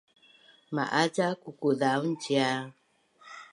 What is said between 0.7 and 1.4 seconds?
Ma’az ca